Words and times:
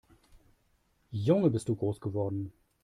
Junge, 1.11 1.51
bist 1.51 1.69
du 1.69 1.75
groß 1.75 2.01
geworden! 2.01 2.51